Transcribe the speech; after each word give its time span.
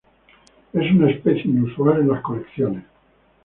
Es 0.73 0.91
una 0.93 1.11
especie 1.11 1.43
inusual 1.43 1.99
en 2.01 2.07
las 2.07 2.21
colecciones. 2.21 2.85